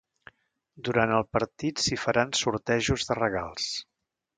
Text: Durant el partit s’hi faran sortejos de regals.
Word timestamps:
Durant 0.87 1.13
el 1.19 1.27
partit 1.37 1.85
s’hi 1.85 2.01
faran 2.07 2.35
sortejos 2.43 3.11
de 3.13 3.23
regals. 3.25 3.75